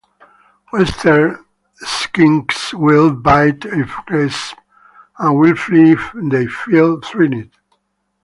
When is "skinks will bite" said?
1.79-3.65